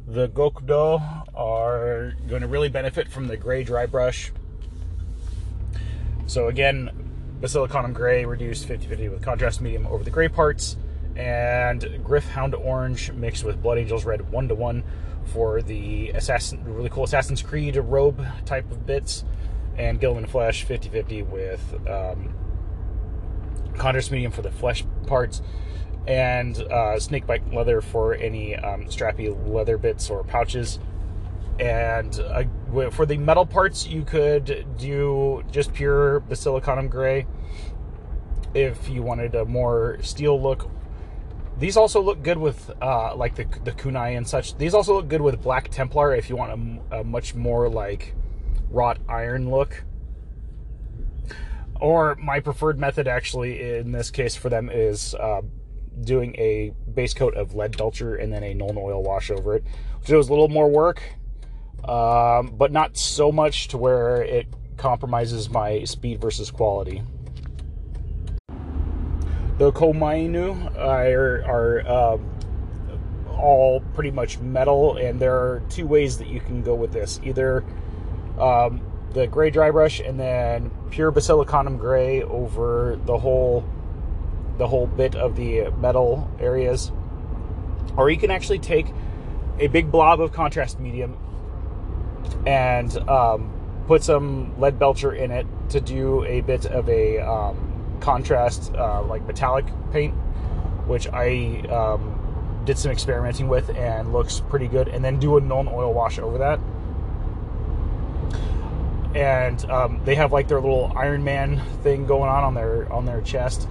the 0.09 0.27
Gokudo 0.27 0.99
are 1.35 2.13
going 2.27 2.41
to 2.41 2.47
really 2.47 2.67
benefit 2.67 3.07
from 3.07 3.27
the 3.27 3.37
gray 3.37 3.63
dry 3.63 3.85
brush. 3.85 4.31
So 6.25 6.47
again, 6.47 6.89
Basilicanum 7.39 7.93
Gray 7.93 8.25
reduced 8.25 8.67
50-50 8.67 9.11
with 9.11 9.21
contrast 9.21 9.61
medium 9.61 9.85
over 9.85 10.03
the 10.03 10.09
gray 10.09 10.27
parts, 10.27 10.77
and 11.15 11.81
Gryph-hound 12.03 12.55
Orange 12.55 13.11
mixed 13.11 13.43
with 13.43 13.61
Blood 13.61 13.77
Angels 13.77 14.03
Red 14.03 14.31
one 14.31 14.47
to 14.47 14.55
one 14.55 14.83
for 15.29 15.61
the 15.61 16.09
assassin, 16.09 16.63
really 16.63 16.89
cool 16.89 17.03
Assassin's 17.03 17.41
Creed 17.41 17.75
robe 17.77 18.25
type 18.45 18.69
of 18.71 18.85
bits, 18.85 19.23
and 19.77 19.99
Guilliman 19.99 20.27
Flesh 20.27 20.65
50-50 20.65 21.27
with 21.27 21.87
um, 21.87 22.33
contrast 23.77 24.11
medium 24.11 24.31
for 24.31 24.41
the 24.41 24.51
flesh 24.51 24.83
parts, 25.07 25.41
and 26.07 26.57
uh, 26.63 26.99
snakebite 26.99 27.53
leather 27.53 27.81
for 27.81 28.13
any 28.13 28.55
um, 28.55 28.85
strappy 28.85 29.35
leather 29.47 29.77
bits 29.77 30.09
or 30.09 30.23
pouches. 30.23 30.79
And 31.59 32.17
uh, 32.19 32.89
for 32.91 33.05
the 33.05 33.17
metal 33.17 33.45
parts, 33.45 33.85
you 33.85 34.03
could 34.03 34.65
do 34.77 35.43
just 35.51 35.73
pure 35.73 36.21
Basilicanum 36.21 36.87
Gray 36.89 37.27
if 38.53 38.89
you 38.89 39.03
wanted 39.03 39.35
a 39.35 39.45
more 39.45 39.97
steel 40.01 40.41
look. 40.41 40.69
These 41.59 41.75
also 41.75 42.01
look 42.01 42.23
good 42.23 42.37
with 42.37 42.71
uh, 42.81 43.15
like 43.15 43.35
the 43.35 43.45
the 43.63 43.73
kunai 43.73 44.15
and 44.15 44.27
such. 44.27 44.57
These 44.57 44.73
also 44.73 44.95
look 44.95 45.09
good 45.09 45.21
with 45.21 45.41
Black 45.41 45.69
Templar 45.69 46.15
if 46.15 46.29
you 46.29 46.37
want 46.37 46.81
a, 46.91 46.99
a 46.99 47.03
much 47.03 47.35
more 47.35 47.69
like 47.69 48.15
wrought 48.69 48.97
iron 49.09 49.49
look. 49.49 49.83
Or 51.81 52.15
my 52.15 52.39
preferred 52.39 52.77
method, 52.77 53.07
actually, 53.07 53.77
in 53.77 53.91
this 53.91 54.11
case 54.11 54.35
for 54.35 54.49
them 54.49 54.69
is 54.69 55.15
uh, 55.15 55.41
doing 56.03 56.35
a 56.35 56.73
base 56.93 57.13
coat 57.13 57.35
of 57.35 57.55
lead 57.55 57.77
belcher 57.77 58.15
and 58.15 58.31
then 58.31 58.43
a 58.43 58.53
Nuln 58.53 58.77
Oil 58.77 59.01
wash 59.01 59.31
over 59.31 59.55
it, 59.55 59.63
which 59.99 60.09
was 60.09 60.27
a 60.27 60.31
little 60.31 60.49
more 60.49 60.69
work, 60.69 61.01
um, 61.85 62.53
but 62.57 62.71
not 62.71 62.97
so 62.97 63.31
much 63.31 63.69
to 63.69 63.77
where 63.77 64.21
it 64.21 64.47
compromises 64.75 65.49
my 65.49 65.83
speed 65.83 66.21
versus 66.21 66.51
quality. 66.51 67.01
The 69.59 69.73
Komainu 69.73 70.73
are, 70.77 71.43
are 71.43 71.79
uh, 71.85 72.17
all 73.37 73.81
pretty 73.93 74.09
much 74.09 74.39
metal, 74.39 74.95
and 74.95 75.19
there 75.19 75.35
are 75.35 75.61
two 75.69 75.85
ways 75.85 76.17
that 76.19 76.27
you 76.27 76.39
can 76.39 76.61
go 76.61 76.73
with 76.73 76.93
this. 76.93 77.19
Either 77.25 77.65
um, 78.39 78.79
the 79.11 79.27
gray 79.27 79.49
dry 79.49 79.69
brush 79.69 79.99
and 79.99 80.17
then 80.17 80.71
pure 80.91 81.11
basilicanum 81.11 81.77
gray 81.77 82.23
over 82.23 82.97
the 83.03 83.17
whole 83.17 83.67
the 84.57 84.67
whole 84.67 84.87
bit 84.87 85.15
of 85.15 85.35
the 85.35 85.69
metal 85.71 86.31
areas. 86.39 86.93
Or 87.97 88.09
you 88.09 88.17
can 88.17 88.31
actually 88.31 88.59
take 88.59 88.87
a 89.59 89.67
big 89.67 89.91
blob 89.91 90.21
of 90.21 90.31
contrast 90.31 90.79
medium 90.79 91.17
and 92.45 92.97
um, 93.09 93.51
put 93.87 94.05
some 94.05 94.57
lead 94.57 94.79
belcher 94.79 95.11
in 95.11 95.31
it 95.31 95.45
to 95.71 95.81
do 95.81 96.23
a 96.23 96.39
bit 96.39 96.65
of 96.65 96.87
a 96.87 97.19
um, 97.19 97.68
contrast, 97.99 98.73
uh, 98.73 99.03
like 99.03 99.25
metallic 99.25 99.65
paint, 99.91 100.13
which 100.85 101.07
I 101.07 101.61
um, 101.69 102.61
did 102.65 102.77
some 102.77 102.91
experimenting 102.91 103.47
with 103.47 103.69
and 103.75 104.11
looks 104.11 104.39
pretty 104.39 104.67
good. 104.67 104.87
And 104.87 105.03
then 105.03 105.19
do 105.19 105.37
a 105.37 105.41
Nuln 105.41 105.71
Oil 105.71 105.93
wash 105.93 106.19
over 106.19 106.37
that. 106.39 106.59
And 109.15 109.63
um, 109.71 110.01
they 110.05 110.15
have 110.15 110.31
like 110.31 110.47
their 110.47 110.61
little 110.61 110.91
Iron 110.95 111.23
Man 111.23 111.61
thing 111.81 112.05
going 112.05 112.29
on 112.29 112.43
on 112.43 112.53
their 112.53 112.91
on 112.91 113.05
their 113.05 113.21
chest 113.21 113.67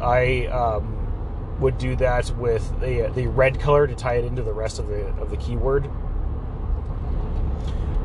I 0.00 0.46
um, 0.46 1.60
would 1.60 1.78
do 1.78 1.96
that 1.96 2.30
with 2.36 2.80
the 2.80 3.10
the 3.14 3.26
red 3.28 3.60
color 3.60 3.86
to 3.86 3.94
tie 3.94 4.16
it 4.16 4.24
into 4.24 4.42
the 4.42 4.52
rest 4.52 4.78
of 4.78 4.88
the 4.88 5.06
of 5.20 5.30
the 5.30 5.36
keyword. 5.36 5.90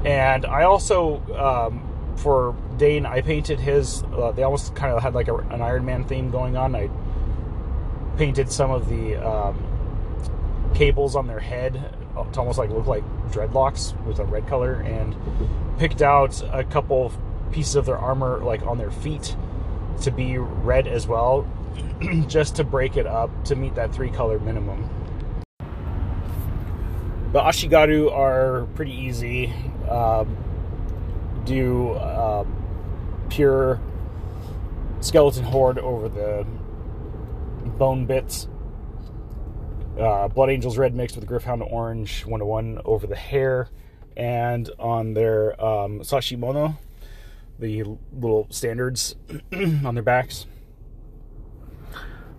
And 0.06 0.46
I 0.46 0.64
also 0.64 1.18
um, 1.36 1.86
for 2.20 2.56
Dane, 2.78 3.06
I 3.06 3.22
painted 3.22 3.60
his. 3.60 4.04
Uh, 4.14 4.32
they 4.32 4.44
almost 4.44 4.76
kind 4.76 4.94
of 4.94 5.02
had 5.02 5.14
like 5.14 5.28
a, 5.28 5.36
an 5.36 5.62
Iron 5.62 5.86
Man 5.86 6.04
theme 6.04 6.30
going 6.30 6.58
on. 6.58 6.76
I 6.76 6.90
painted 8.18 8.52
some 8.52 8.72
of 8.72 8.90
the 8.90 9.16
um, 9.16 10.72
cables 10.76 11.16
on 11.16 11.28
their 11.28 11.40
head 11.40 11.96
to 12.34 12.40
almost 12.40 12.58
like 12.58 12.70
look 12.70 12.86
like 12.86 13.04
dreadlocks 13.32 14.00
with 14.06 14.20
a 14.20 14.26
red 14.26 14.48
color, 14.48 14.82
and 14.82 15.16
picked 15.78 16.02
out 16.02 16.42
a 16.54 16.64
couple 16.64 17.12
pieces 17.52 17.76
of 17.76 17.86
their 17.86 17.98
armor 17.98 18.40
like 18.44 18.62
on 18.64 18.78
their 18.78 18.92
feet 18.92 19.36
to 20.02 20.12
be 20.12 20.38
red 20.38 20.88
as 20.88 21.08
well 21.08 21.48
just 22.28 22.56
to 22.56 22.64
break 22.64 22.98
it 22.98 23.08
up 23.08 23.30
to 23.46 23.56
meet 23.56 23.76
that 23.76 23.94
three 23.94 24.10
color 24.10 24.40
minimum. 24.40 24.90
The 27.32 27.40
Ashigaru 27.40 28.12
are 28.12 28.66
pretty 28.74 28.94
easy. 28.94 29.54
Um, 29.88 30.36
do 31.50 31.98
um, 31.98 33.26
pure 33.30 33.82
skeleton 35.02 35.44
horde 35.44 35.80
over 35.80 36.08
the 36.08 36.46
bone 37.78 38.06
bits. 38.06 38.48
Uh, 40.00 40.28
Blood 40.28 40.52
Angels 40.52 40.78
red 40.78 40.94
mixed 40.94 41.16
with 41.16 41.28
Gryph-hound 41.28 41.64
orange 41.64 42.24
one 42.26 42.40
to 42.40 42.46
one 42.46 42.80
over 42.86 43.08
the 43.08 43.16
hair, 43.16 43.68
and 44.16 44.70
on 44.78 45.16
their 45.16 45.60
um, 45.64 46.02
Sashimono, 46.02 46.78
the 47.58 47.84
little 48.14 48.46
standards 48.52 49.16
on 49.52 49.96
their 49.96 50.04
backs. 50.04 50.46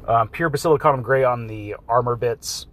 Um, 0.07 0.29
pure 0.29 0.51
Basilicanum 0.51 1.03
Gray 1.03 1.25
on 1.25 1.49
the 1.49 1.75
armor 1.89 2.17
bits. 2.17 2.67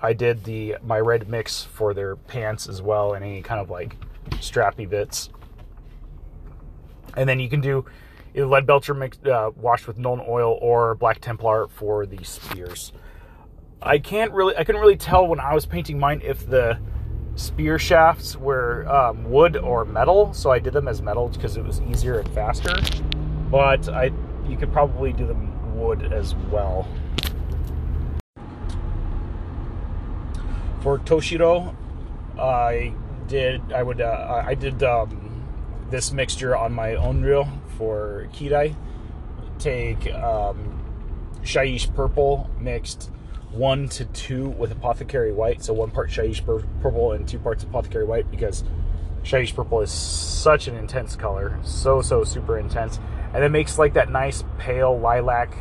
I 0.00 0.14
did 0.14 0.44
the 0.44 0.76
my 0.82 0.98
red 0.98 1.28
mix 1.28 1.62
for 1.62 1.92
their 1.92 2.16
pants 2.16 2.66
as 2.66 2.80
well, 2.80 3.12
and 3.12 3.22
any 3.22 3.42
kind 3.42 3.60
of 3.60 3.68
like 3.68 3.96
strappy 4.38 4.88
bits. 4.88 5.28
And 7.16 7.28
then 7.28 7.40
you 7.40 7.48
can 7.48 7.60
do 7.60 7.84
either 8.34 8.46
lead 8.46 8.66
belcher 8.66 8.94
mix, 8.94 9.18
uh, 9.24 9.50
washed 9.56 9.86
with 9.86 9.98
Nuln 9.98 10.26
Oil 10.28 10.58
or 10.60 10.94
black 10.94 11.20
Templar 11.20 11.68
for 11.68 12.06
the 12.06 12.22
spears. 12.24 12.92
I 13.82 13.98
can't 13.98 14.32
really, 14.32 14.56
I 14.56 14.64
couldn't 14.64 14.80
really 14.80 14.96
tell 14.96 15.26
when 15.26 15.40
I 15.40 15.54
was 15.54 15.66
painting 15.66 15.98
mine 15.98 16.20
if 16.22 16.46
the 16.46 16.78
spear 17.34 17.78
shafts 17.78 18.36
were 18.36 18.86
um, 18.88 19.30
wood 19.30 19.56
or 19.56 19.84
metal, 19.84 20.34
so 20.34 20.50
I 20.50 20.58
did 20.58 20.74
them 20.74 20.86
as 20.86 21.00
metal 21.00 21.28
because 21.28 21.56
it 21.56 21.64
was 21.64 21.80
easier 21.82 22.18
and 22.18 22.28
faster. 22.34 22.74
But 23.50 23.88
I, 23.88 24.12
you 24.46 24.56
could 24.56 24.72
probably 24.72 25.12
do 25.12 25.26
them 25.26 25.78
wood 25.78 26.12
as 26.12 26.34
well. 26.50 26.86
For 30.82 30.98
Toshiro, 30.98 31.74
I 32.38 32.92
did 33.26 33.72
I 33.72 33.82
would 33.82 34.00
uh, 34.00 34.42
I 34.46 34.54
did 34.54 34.82
um, 34.82 35.29
this 35.90 36.12
mixture 36.12 36.56
on 36.56 36.72
my 36.72 36.94
own 36.94 37.22
reel 37.22 37.48
for 37.76 38.28
Kirai. 38.32 38.74
Take 39.58 40.12
um, 40.14 40.82
Shyish 41.42 41.94
purple 41.94 42.48
mixed 42.58 43.10
one 43.50 43.88
to 43.88 44.04
two 44.06 44.48
with 44.50 44.70
apothecary 44.70 45.32
white, 45.32 45.62
so 45.62 45.72
one 45.72 45.90
part 45.90 46.10
Shyish 46.10 46.44
purple 46.80 47.12
and 47.12 47.26
two 47.26 47.38
parts 47.38 47.64
apothecary 47.64 48.04
white 48.04 48.30
because 48.30 48.64
Shyish 49.22 49.54
purple 49.54 49.80
is 49.80 49.90
such 49.90 50.68
an 50.68 50.76
intense 50.76 51.16
color, 51.16 51.58
so 51.62 52.00
so 52.00 52.24
super 52.24 52.58
intense, 52.58 52.98
and 53.34 53.44
it 53.44 53.50
makes 53.50 53.78
like 53.78 53.94
that 53.94 54.10
nice 54.10 54.44
pale 54.58 54.98
lilac 54.98 55.54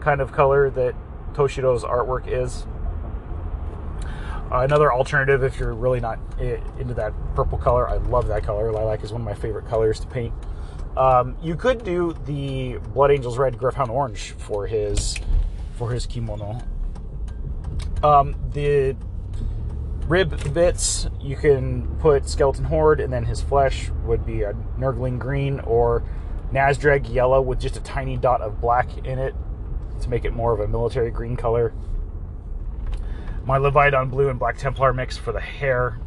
kind 0.00 0.20
of 0.20 0.32
color 0.32 0.70
that 0.70 0.94
Toshiro's 1.34 1.84
artwork 1.84 2.26
is. 2.26 2.66
Uh, 4.50 4.60
another 4.60 4.92
alternative, 4.92 5.42
if 5.42 5.58
you're 5.58 5.74
really 5.74 5.98
not 5.98 6.18
into 6.78 6.94
that 6.94 7.12
purple 7.34 7.58
color, 7.58 7.88
I 7.88 7.96
love 7.96 8.28
that 8.28 8.44
color. 8.44 8.70
Lilac 8.70 9.02
is 9.02 9.12
one 9.12 9.20
of 9.20 9.24
my 9.24 9.34
favorite 9.34 9.66
colors 9.66 9.98
to 10.00 10.06
paint. 10.06 10.32
Um, 10.96 11.36
you 11.42 11.56
could 11.56 11.84
do 11.84 12.16
the 12.26 12.78
Blood 12.94 13.10
Angels 13.10 13.38
Red 13.38 13.58
Gryph-hound 13.58 13.90
Orange 13.90 14.32
for 14.38 14.66
his 14.66 15.16
for 15.74 15.90
his 15.90 16.06
kimono. 16.06 16.58
Um, 18.02 18.34
the 18.52 18.96
rib 20.06 20.54
bits, 20.54 21.08
you 21.20 21.36
can 21.36 21.86
put 21.98 22.28
Skeleton 22.28 22.64
Horde, 22.64 23.00
and 23.00 23.12
then 23.12 23.24
his 23.24 23.42
flesh 23.42 23.90
would 24.04 24.24
be 24.24 24.42
a 24.42 24.54
Nurgling 24.78 25.18
Green 25.18 25.60
or 25.60 26.04
Nazdreg 26.52 27.12
Yellow 27.12 27.42
with 27.42 27.60
just 27.60 27.76
a 27.76 27.80
tiny 27.80 28.16
dot 28.16 28.40
of 28.40 28.60
black 28.60 29.04
in 29.04 29.18
it 29.18 29.34
to 30.00 30.08
make 30.08 30.24
it 30.24 30.32
more 30.32 30.52
of 30.52 30.60
a 30.60 30.68
military 30.68 31.10
green 31.10 31.36
color. 31.36 31.74
My 33.46 33.58
Leviadon 33.58 34.10
blue 34.10 34.28
and 34.28 34.38
black 34.38 34.58
Templar 34.58 34.92
mix 34.92 35.16
for 35.16 35.30
the 35.32 35.40
hair. 35.40 36.00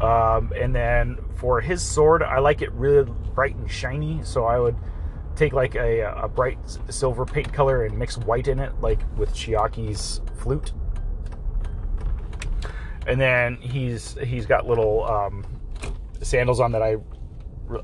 Um, 0.00 0.52
and 0.56 0.74
then 0.74 1.18
for 1.36 1.60
his 1.60 1.82
sword, 1.82 2.22
I 2.22 2.38
like 2.38 2.62
it 2.62 2.72
really 2.72 3.10
bright 3.34 3.56
and 3.56 3.70
shiny, 3.70 4.20
so 4.22 4.44
I 4.44 4.58
would 4.58 4.76
take 5.34 5.52
like 5.52 5.74
a, 5.74 6.02
a 6.22 6.28
bright 6.28 6.58
silver 6.88 7.24
paint 7.24 7.52
color 7.52 7.84
and 7.84 7.98
mix 7.98 8.16
white 8.18 8.48
in 8.48 8.60
it, 8.60 8.72
like 8.80 9.00
with 9.16 9.34
Chiaki's 9.34 10.20
flute. 10.38 10.72
And 13.06 13.20
then 13.20 13.56
he's 13.56 14.16
he's 14.22 14.46
got 14.46 14.66
little 14.66 15.04
um, 15.04 15.44
sandals 16.22 16.60
on 16.60 16.70
that 16.72 16.82
I 16.82 16.96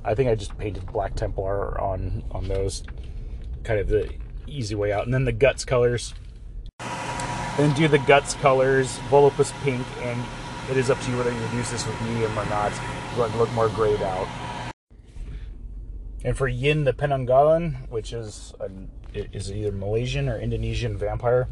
I 0.04 0.14
think 0.14 0.30
I 0.30 0.36
just 0.36 0.56
painted 0.58 0.86
black 0.92 1.14
Templar 1.16 1.80
on 1.80 2.22
on 2.30 2.46
those, 2.46 2.84
kind 3.64 3.80
of 3.80 3.88
the 3.88 4.12
easy 4.46 4.76
way 4.76 4.92
out. 4.92 5.04
And 5.04 5.12
then 5.12 5.24
the 5.24 5.32
guts 5.32 5.64
colors. 5.64 6.14
Then 7.58 7.74
do 7.74 7.88
the 7.88 7.98
guts 7.98 8.34
colors, 8.34 9.00
Volupus 9.10 9.52
pink, 9.64 9.84
and 10.02 10.24
it 10.70 10.76
is 10.76 10.90
up 10.90 11.00
to 11.00 11.10
you 11.10 11.16
whether 11.16 11.32
you 11.32 11.40
use 11.58 11.72
this 11.72 11.84
with 11.84 12.00
medium 12.02 12.38
or 12.38 12.44
not. 12.46 12.70
You 13.12 13.18
want 13.18 13.32
to 13.32 13.38
look 13.38 13.52
more 13.52 13.68
grayed 13.68 14.00
out. 14.00 14.28
And 16.24 16.36
for 16.36 16.46
Yin 16.46 16.84
the 16.84 16.92
Penanggalan, 16.92 17.88
which 17.90 18.12
is 18.12 18.54
a, 18.60 18.70
is 19.12 19.50
either 19.50 19.72
Malaysian 19.72 20.28
or 20.28 20.38
Indonesian 20.38 20.96
vampire, 20.96 21.48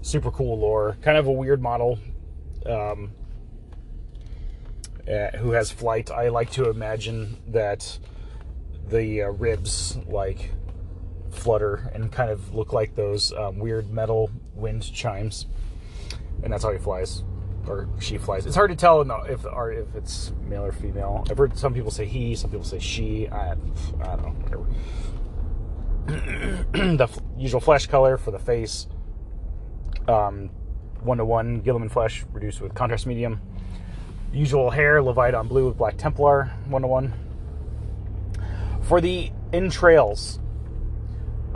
super 0.00 0.30
cool 0.30 0.60
lore. 0.60 0.96
Kind 1.02 1.18
of 1.18 1.26
a 1.26 1.32
weird 1.32 1.60
model. 1.60 1.98
Um, 2.64 3.10
uh, 5.08 5.36
who 5.38 5.50
has 5.52 5.72
flight? 5.72 6.08
I 6.12 6.28
like 6.28 6.52
to 6.52 6.70
imagine 6.70 7.38
that 7.48 7.98
the 8.88 9.22
uh, 9.22 9.30
ribs 9.30 9.96
like 10.06 10.52
flutter 11.36 11.90
and 11.94 12.10
kind 12.10 12.30
of 12.30 12.54
look 12.54 12.72
like 12.72 12.94
those 12.94 13.32
um, 13.32 13.58
weird 13.58 13.90
metal 13.90 14.30
wind 14.54 14.92
chimes, 14.92 15.46
and 16.42 16.52
that's 16.52 16.64
how 16.64 16.72
he 16.72 16.78
flies 16.78 17.22
or 17.68 17.88
she 17.98 18.18
flies. 18.18 18.46
It's 18.46 18.54
hard 18.54 18.70
to 18.70 18.76
tell 18.76 19.00
if 19.28 19.44
or 19.44 19.72
if 19.72 19.94
it's 19.94 20.32
male 20.42 20.64
or 20.64 20.72
female. 20.72 21.24
I've 21.30 21.38
heard 21.38 21.58
some 21.58 21.74
people 21.74 21.90
say 21.90 22.06
he, 22.06 22.34
some 22.34 22.50
people 22.50 22.64
say 22.64 22.78
she. 22.78 23.28
I, 23.28 23.52
I 23.52 23.54
don't 24.16 24.22
know, 24.22 24.34
whatever. 24.42 24.66
the 26.96 27.08
usual 27.36 27.60
flesh 27.60 27.86
color 27.86 28.16
for 28.16 28.30
the 28.30 28.38
face, 28.38 28.86
one 30.06 31.18
to 31.18 31.24
one 31.24 31.62
Guilliman 31.62 31.90
flesh 31.90 32.24
reduced 32.32 32.60
with 32.60 32.74
contrast 32.74 33.06
medium. 33.06 33.40
Usual 34.32 34.70
hair 34.70 35.00
Leviadon 35.00 35.48
blue 35.48 35.66
with 35.66 35.76
black 35.78 35.96
Templar 35.96 36.50
one 36.66 36.82
to 36.82 36.88
one. 36.88 37.14
For 38.82 39.00
the 39.00 39.32
entrails, 39.52 40.38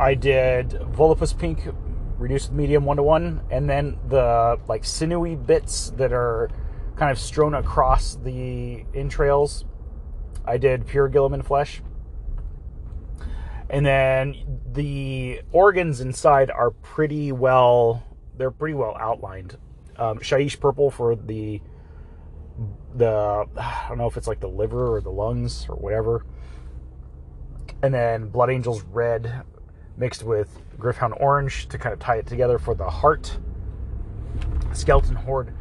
I 0.00 0.14
did 0.14 0.70
Volupus 0.70 1.38
pink 1.38 1.60
reduced 2.16 2.52
medium 2.52 2.86
one 2.86 2.96
to 2.96 3.02
one, 3.02 3.42
and 3.50 3.68
then 3.68 3.98
the 4.08 4.58
like 4.66 4.82
sinewy 4.82 5.36
bits 5.36 5.90
that 5.98 6.10
are 6.10 6.48
kind 6.96 7.10
of 7.10 7.18
strewn 7.18 7.54
across 7.54 8.16
the 8.16 8.86
entrails, 8.94 9.66
I 10.46 10.56
did 10.56 10.86
pure 10.86 11.10
Guilliman 11.10 11.44
flesh. 11.44 11.82
And 13.68 13.84
then 13.84 14.60
the 14.72 15.42
organs 15.52 16.00
inside 16.00 16.50
are 16.50 16.70
pretty 16.70 17.30
well, 17.30 18.02
they're 18.38 18.50
pretty 18.50 18.74
well 18.74 18.96
outlined. 18.98 19.58
Um, 19.96 20.18
Shyish 20.18 20.58
purple 20.58 20.90
for 20.90 21.14
the 21.14 21.60
the 22.94 23.46
I 23.58 23.86
don't 23.88 23.98
know 23.98 24.06
if 24.06 24.16
it's 24.16 24.26
like 24.26 24.40
the 24.40 24.48
liver 24.48 24.96
or 24.96 25.02
the 25.02 25.10
lungs 25.10 25.66
or 25.68 25.76
whatever. 25.76 26.24
And 27.82 27.92
then 27.92 28.28
Blood 28.28 28.50
Angels 28.50 28.82
red 28.82 29.44
mixed 30.00 30.24
with 30.24 30.58
Gryph-hound 30.78 31.14
Orange 31.18 31.68
to 31.68 31.78
kind 31.78 31.92
of 31.92 31.98
tie 31.98 32.16
it 32.16 32.26
together 32.26 32.58
for 32.58 32.74
the 32.74 32.88
heart. 32.88 33.38
Skeleton 34.72 35.14
Horde 35.14 35.52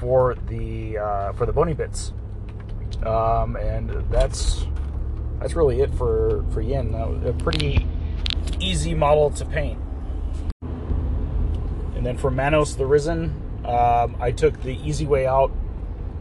for 0.00 0.34
the 0.46 0.98
uh, 0.98 1.32
for 1.32 1.46
the 1.46 1.52
bony 1.52 1.74
bits, 1.74 2.12
um, 3.04 3.56
and 3.56 3.90
that's 4.10 4.66
that's 5.38 5.54
really 5.54 5.80
it 5.80 5.94
for 5.94 6.44
for 6.52 6.60
Yin. 6.62 6.94
a 6.94 7.32
pretty 7.34 7.86
easy 8.58 8.94
model 8.94 9.30
to 9.30 9.44
paint. 9.44 9.78
And 11.94 12.04
then 12.04 12.16
for 12.16 12.30
Manos 12.30 12.76
the 12.76 12.86
Risen, 12.86 13.34
um, 13.64 14.16
I 14.20 14.30
took 14.30 14.62
the 14.62 14.78
easy 14.86 15.06
way 15.06 15.26
out 15.26 15.52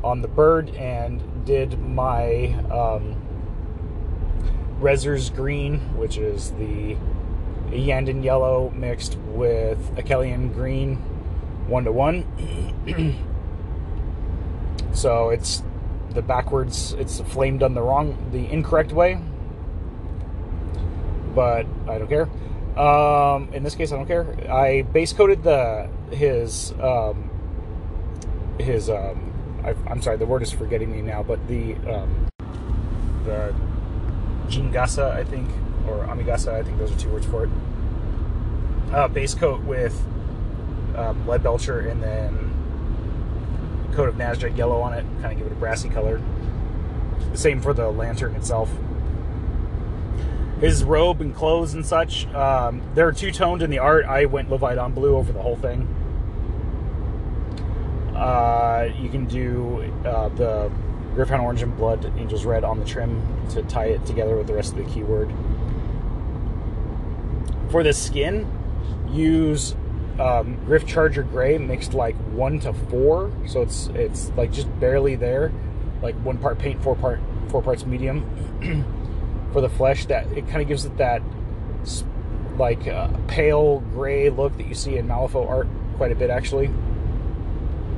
on 0.04 0.22
the 0.22 0.28
bird 0.28 0.70
and 0.72 1.46
did 1.46 1.80
my 1.80 2.54
um, 2.72 3.22
Rezzer's 4.80 5.30
Green, 5.30 5.80
which 5.96 6.18
is 6.18 6.52
the 6.52 6.98
Iyanden 7.72 8.24
yellow 8.24 8.72
mixed 8.76 9.18
with 9.28 9.80
Akhelian 9.96 10.54
green, 10.54 10.98
one 11.68 11.86
to 11.86 11.92
one. 11.92 12.26
so 14.94 15.30
it's 15.30 15.64
the 16.12 16.22
backwards. 16.22 16.94
It's 16.94 17.20
flamed 17.22 17.62
done 17.62 17.74
the 17.74 17.82
wrong, 17.82 18.18
the 18.32 18.50
incorrect 18.52 18.92
way. 18.92 19.20
But 21.34 21.66
I 21.88 21.98
don't 21.98 22.08
care. 22.08 22.30
Um, 22.80 23.54
in 23.54 23.64
this 23.64 23.76
case, 23.76 23.92
I 23.92 23.98
don't 23.98 24.06
care. 24.06 24.28
I 24.52 24.82
base 24.82 25.14
coated 25.14 25.44
the 25.44 25.90
his 26.12 26.74
um, 26.82 27.30
his 28.60 28.90
um, 28.90 29.34
I, 29.66 29.74
am 29.92 30.02
sorry, 30.02 30.18
the 30.18 30.26
word 30.26 30.44
is 30.44 30.52
forgetting 30.52 30.92
me 30.92 31.02
now, 31.02 31.24
but 31.24 31.46
the 31.48 31.74
um, 31.90 32.28
the 33.24 33.54
Jingasa, 34.48 35.12
I 35.12 35.24
think, 35.24 35.50
or 35.88 36.06
Amigasa, 36.06 36.54
I 36.54 36.64
think 36.64 36.78
those 36.78 36.92
are 36.92 37.00
two 37.00 37.10
words 37.10 37.26
for 37.26 37.46
it. 37.46 37.50
Uh, 38.92 39.08
base 39.08 39.34
coat 39.34 39.62
with 39.62 40.00
um, 40.96 41.28
lead 41.28 41.44
belcher 41.44 41.80
and 41.82 42.02
then 42.02 42.52
coat 43.94 44.10
of 44.10 44.18
Nazarite 44.18 44.56
yellow 44.56 44.82
on 44.82 44.94
it, 44.94 45.06
kind 45.22 45.32
of 45.32 45.38
give 45.38 45.48
it 45.48 45.54
a 45.54 45.56
brassy 45.56 45.90
color. 45.90 46.22
The 47.32 47.38
same 47.38 47.62
for 47.62 47.74
the 47.74 47.90
lantern 47.90 48.36
itself. 48.36 48.70
His 50.60 50.84
robe 50.84 51.22
and 51.22 51.36
clothes 51.36 51.74
and 51.74 51.86
such, 51.86 52.28
um, 52.34 52.82
they're 52.94 53.12
two 53.12 53.32
toned 53.32 53.62
in 53.62 53.70
the 53.70 53.80
art. 53.80 54.06
I 54.06 54.26
went 54.26 54.50
Leviadon 54.50 54.96
blue 54.96 55.16
over 55.16 55.34
the 55.34 55.42
whole 55.42 55.58
thing. 55.58 55.88
Uh, 58.16 58.90
you 58.98 59.10
can 59.10 59.26
do 59.26 59.92
uh, 60.06 60.30
the 60.30 60.72
Gryph-hound 61.16 61.42
Orange 61.42 61.62
and 61.62 61.76
Blood 61.76 62.12
Angels 62.18 62.46
Red 62.46 62.64
on 62.64 62.80
the 62.80 62.86
trim 62.86 63.22
to 63.52 63.64
tie 63.64 63.88
it 63.88 64.06
together 64.06 64.38
with 64.38 64.48
the 64.48 64.54
rest 64.54 64.72
of 64.72 64.78
the 64.78 64.92
keyword. 64.92 65.32
For 67.70 67.84
the 67.84 67.94
skin, 67.94 68.48
use 69.10 69.76
um, 70.20 70.58
Gryph-charger 70.66 71.24
Gray 71.24 71.58
mixed 71.58 71.94
like 71.94 72.16
one 72.34 72.60
to 72.62 72.74
four, 72.74 73.32
so 73.48 73.62
it's 73.62 73.88
it's 73.88 74.30
like 74.38 74.52
just 74.52 74.68
barely 74.80 75.16
there, 75.16 75.52
like 76.02 76.16
one 76.24 76.38
part 76.38 76.60
paint, 76.60 76.82
four 76.82 76.96
part 76.96 77.20
four 77.50 77.62
parts 77.62 77.86
medium. 77.86 78.24
for 79.56 79.62
the 79.62 79.70
flesh, 79.70 80.06
that 80.08 80.28
it 80.34 80.46
kind 80.50 80.62
of 80.62 80.68
gives 80.68 80.84
it 80.84 80.98
that 80.98 81.22
like 82.58 82.88
uh, 82.88 83.08
pale 83.28 83.80
gray 83.94 84.30
look 84.30 84.58
that 84.58 84.68
you 84.68 84.76
see 84.76 84.98
in 84.98 85.08
Malifaux 85.08 85.50
art 85.50 85.66
quite 85.96 86.12
a 86.12 86.16
bit 86.16 86.30
actually. 86.30 86.70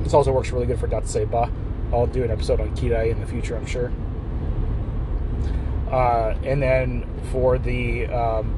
This 0.02 0.14
also 0.14 0.30
works 0.30 0.50
really 0.52 0.66
good 0.66 0.78
for 0.78 0.86
Datsue 0.86 1.28
Ba. 1.28 1.50
I'll 1.92 2.06
do 2.06 2.22
an 2.22 2.30
episode 2.30 2.60
on 2.60 2.76
Kirai 2.76 3.10
in 3.10 3.18
the 3.18 3.26
future, 3.26 3.56
I'm 3.56 3.66
sure. 3.66 3.90
Uh, 5.90 6.36
and 6.44 6.62
then 6.62 7.08
for 7.32 7.58
the 7.58 8.06
um, 8.06 8.54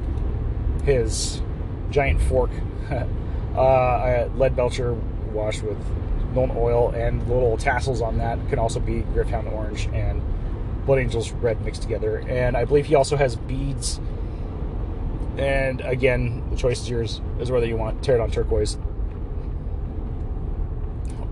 his 0.83 1.41
giant 1.89 2.21
fork, 2.21 2.51
uh, 3.55 4.27
lead 4.35 4.55
belcher 4.55 4.93
washed 5.33 5.63
with 5.63 5.77
Nuln 6.33 6.55
oil 6.55 6.91
and 6.91 7.27
little 7.27 7.57
tassels 7.57 8.01
on 8.01 8.17
that 8.19 8.39
can 8.49 8.57
also 8.57 8.79
be 8.79 9.01
Gryph-hound 9.13 9.47
orange 9.49 9.89
and 9.93 10.21
Blood 10.85 10.99
Angels 10.99 11.31
red 11.31 11.63
mixed 11.63 11.81
together. 11.81 12.19
And 12.27 12.55
I 12.55 12.65
believe 12.65 12.85
he 12.85 12.95
also 12.95 13.17
has 13.17 13.35
beads. 13.35 13.99
And 15.37 15.81
again, 15.81 16.43
the 16.49 16.57
choice 16.57 16.81
is 16.81 16.89
yours, 16.89 17.21
is 17.39 17.51
whether 17.51 17.65
you 17.65 17.77
want 17.77 18.01
Terradon 18.01 18.31
turquoise 18.31 18.77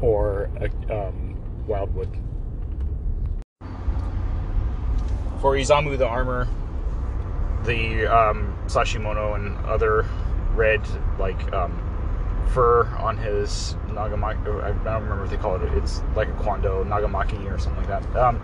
or 0.01 0.49
um, 0.89 1.37
wyldwood. 1.67 2.09
For 5.41 5.55
Izamu 5.55 5.97
the 5.97 6.07
armor, 6.07 6.47
the 7.65 8.07
um, 8.07 8.58
Sashimono 8.69 9.35
and 9.35 9.57
other 9.65 10.05
red 10.55 10.81
like 11.17 11.51
um, 11.53 11.73
fur 12.53 12.85
on 12.97 13.17
his 13.17 13.75
Nagamaki. 13.87 14.63
I 14.63 14.71
don't 14.71 15.03
remember 15.03 15.21
what 15.21 15.29
they 15.29 15.37
call 15.37 15.55
it. 15.55 15.73
It's 15.73 16.01
like 16.15 16.27
a 16.27 16.33
Quando 16.33 16.83
Nagamaki 16.83 17.51
or 17.51 17.57
something 17.57 17.83
like 17.89 18.03
that. 18.03 18.15
Um, 18.15 18.41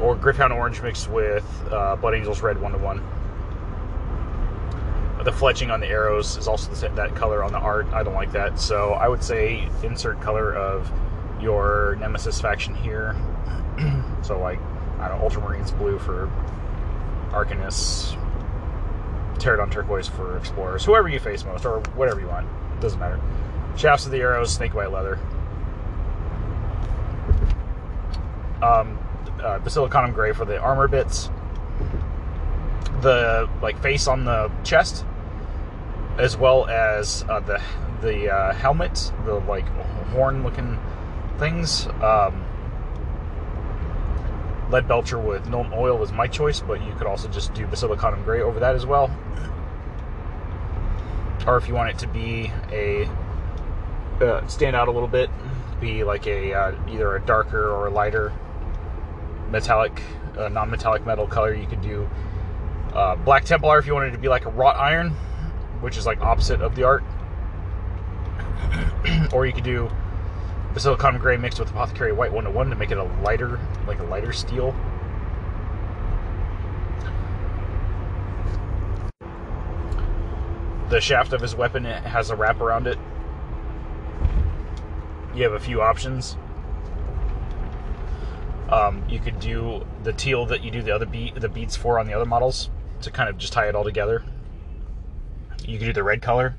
or 0.00 0.16
Gryph-hound 0.16 0.52
Orange 0.52 0.80
mixed 0.82 1.10
with 1.10 1.44
uh, 1.70 1.96
Blood 1.96 2.14
Angels 2.14 2.40
Red 2.40 2.60
one 2.60 2.72
to 2.72 2.78
one. 2.78 2.98
The 5.24 5.30
fletching 5.30 5.70
on 5.70 5.80
the 5.80 5.86
arrows 5.86 6.38
is 6.38 6.48
also 6.48 6.72
the, 6.72 6.88
that 6.94 7.14
color 7.14 7.44
on 7.44 7.52
the 7.52 7.58
art. 7.58 7.86
I 7.92 8.02
don't 8.02 8.14
like 8.14 8.32
that. 8.32 8.58
So 8.58 8.92
I 8.92 9.08
would 9.08 9.22
say 9.22 9.68
insert 9.82 10.20
color 10.22 10.54
of 10.54 10.90
your 11.40 11.96
Nemesis 12.00 12.40
faction 12.40 12.74
here. 12.74 13.14
so 14.22 14.38
like, 14.38 14.58
I 14.98 15.08
don't 15.08 15.18
know, 15.18 15.28
Ultramarines 15.28 15.76
blue 15.76 15.98
for 15.98 16.30
Arcanists, 17.30 18.16
Terradon 19.38 19.70
turquoise 19.70 20.08
for 20.08 20.36
Explorers, 20.36 20.84
whoever 20.84 21.08
you 21.08 21.18
face 21.18 21.44
most, 21.44 21.64
or 21.64 21.80
whatever 21.94 22.20
you 22.20 22.28
want. 22.28 22.46
Doesn't 22.80 22.98
matter. 22.98 23.20
Shafts 23.76 24.06
of 24.06 24.12
the 24.12 24.18
arrows, 24.18 24.52
snakebite 24.52 24.92
leather. 24.92 25.18
Um, 28.62 28.98
uh, 29.42 29.58
Basilicanum 29.60 30.12
gray 30.12 30.32
for 30.32 30.44
the 30.44 30.58
armor 30.58 30.88
bits. 30.88 31.30
The 33.00 33.48
like 33.62 33.80
face 33.80 34.06
on 34.06 34.24
the 34.24 34.50
chest 34.62 35.04
as 36.18 36.36
well 36.36 36.66
as 36.66 37.24
uh, 37.28 37.40
the 37.40 37.60
the 38.02 38.32
uh, 38.32 38.52
helmet, 38.54 39.12
the 39.24 39.34
like 39.34 39.66
horn 40.12 40.42
looking 40.42 40.78
things. 41.38 41.86
Um, 42.02 42.44
lead 44.70 44.88
belcher 44.88 45.18
with 45.18 45.44
Nuln 45.46 45.76
oil 45.76 45.98
was 45.98 46.12
my 46.12 46.26
choice, 46.26 46.60
but 46.60 46.82
you 46.82 46.92
could 46.94 47.06
also 47.06 47.28
just 47.28 47.52
do 47.54 47.66
Basilicanum 47.66 48.22
gray 48.24 48.40
over 48.40 48.60
that 48.60 48.74
as 48.74 48.86
well. 48.86 49.10
Or 51.46 51.56
if 51.56 51.68
you 51.68 51.74
want 51.74 51.90
it 51.90 51.98
to 51.98 52.06
be 52.06 52.52
a 52.70 53.08
uh, 54.20 54.46
stand 54.46 54.76
out 54.76 54.88
a 54.88 54.90
little 54.90 55.08
bit, 55.08 55.30
be 55.80 56.04
like 56.04 56.26
a 56.26 56.54
uh, 56.54 56.72
either 56.88 57.16
a 57.16 57.20
darker 57.20 57.70
or 57.70 57.86
a 57.86 57.90
lighter 57.90 58.32
metallic 59.50 60.00
a 60.36 60.48
non-metallic 60.48 61.04
metal 61.04 61.26
color. 61.26 61.54
You 61.54 61.66
could 61.66 61.82
do 61.82 62.08
uh, 62.94 63.16
black 63.16 63.44
Templar 63.44 63.78
if 63.78 63.86
you 63.86 63.94
wanted 63.94 64.12
to 64.12 64.18
be 64.18 64.28
like 64.28 64.44
a 64.44 64.50
wrought 64.50 64.76
iron, 64.76 65.10
which 65.80 65.96
is 65.96 66.06
like 66.06 66.20
opposite 66.20 66.60
of 66.60 66.74
the 66.74 66.84
art. 66.84 67.02
or 69.32 69.46
you 69.46 69.52
could 69.52 69.64
do 69.64 69.90
the 70.74 70.80
silicon 70.80 71.18
gray 71.18 71.36
mixed 71.36 71.58
with 71.58 71.70
apothecary 71.70 72.12
white 72.12 72.32
one 72.32 72.44
to 72.44 72.50
one 72.50 72.70
to 72.70 72.76
make 72.76 72.90
it 72.90 72.98
a 72.98 73.04
lighter, 73.22 73.58
like 73.86 73.98
a 73.98 74.04
lighter 74.04 74.32
steel. 74.32 74.74
The 80.88 81.00
shaft 81.00 81.32
of 81.32 81.40
his 81.40 81.54
weapon 81.54 81.84
has 81.84 82.30
a 82.30 82.36
wrap 82.36 82.60
around 82.60 82.86
it. 82.86 82.98
You 85.34 85.44
have 85.44 85.52
a 85.52 85.60
few 85.60 85.80
options. 85.80 86.36
Um, 88.68 89.04
you 89.08 89.18
could 89.18 89.38
do 89.40 89.84
the 90.04 90.12
teal 90.12 90.46
that 90.46 90.62
you 90.62 90.70
do 90.70 90.82
the 90.82 90.92
other 90.92 91.06
bead, 91.06 91.34
the 91.36 91.48
beads 91.48 91.76
for 91.76 91.98
on 91.98 92.06
the 92.06 92.14
other 92.14 92.26
models 92.26 92.70
to 93.02 93.10
kind 93.10 93.28
of 93.28 93.38
just 93.38 93.52
tie 93.52 93.68
it 93.68 93.74
all 93.74 93.84
together. 93.84 94.24
You 95.66 95.78
could 95.78 95.86
do 95.86 95.92
the 95.92 96.02
red 96.02 96.22
color, 96.22 96.56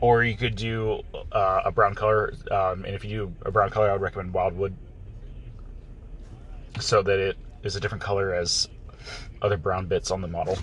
or 0.00 0.24
you 0.24 0.36
could 0.36 0.56
do 0.56 1.02
uh, 1.32 1.62
a 1.64 1.70
brown 1.70 1.94
color. 1.94 2.32
Um, 2.50 2.84
and 2.84 2.94
if 2.94 3.04
you 3.04 3.10
do 3.10 3.34
a 3.42 3.50
brown 3.50 3.70
color, 3.70 3.90
I 3.90 3.92
would 3.92 4.02
recommend 4.02 4.32
Wyldwood, 4.32 4.74
so 6.78 7.02
that 7.02 7.18
it 7.18 7.36
is 7.62 7.76
a 7.76 7.80
different 7.80 8.02
color 8.02 8.34
as 8.34 8.68
other 9.42 9.56
brown 9.56 9.86
bits 9.86 10.10
on 10.10 10.20
the 10.20 10.28
model. 10.28 10.58